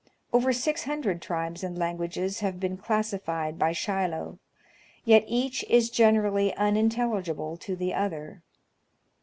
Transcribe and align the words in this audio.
Over 0.33 0.51
six 0.51 0.85
hundred 0.85 1.21
tribes 1.21 1.63
and 1.63 1.77
languages 1.77 2.39
have 2.39 2.59
been 2.59 2.75
clas 2.75 3.13
sified 3.13 3.59
by 3.59 3.71
Shilo, 3.71 4.39
yet 5.05 5.23
each 5.27 5.63
is 5.69 5.91
generally 5.91 6.55
unintelligible 6.55 7.55
to 7.57 7.75
the 7.75 7.93
other. 7.93 8.41